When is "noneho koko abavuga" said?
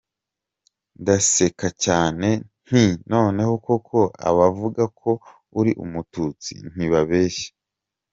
3.11-4.83